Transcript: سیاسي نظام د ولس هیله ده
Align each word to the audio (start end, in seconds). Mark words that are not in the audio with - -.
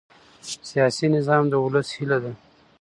سیاسي 0.69 1.07
نظام 1.15 1.43
د 1.49 1.53
ولس 1.63 1.87
هیله 1.97 2.17
ده 2.23 2.31